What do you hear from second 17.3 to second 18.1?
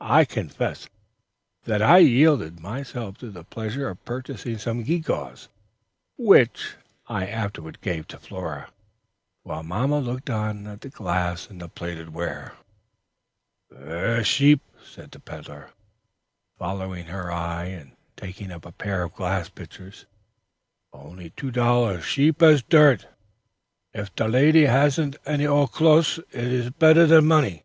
eye, and